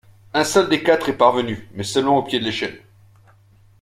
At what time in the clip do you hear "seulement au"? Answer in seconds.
1.83-2.23